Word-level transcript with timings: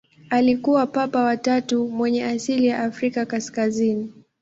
Alikuwa 0.29 0.87
Papa 0.87 1.23
wa 1.23 1.37
tatu 1.37 1.87
mwenye 1.89 2.25
asili 2.25 2.65
ya 2.67 2.79
Afrika 2.79 3.25
kaskazini. 3.25 4.13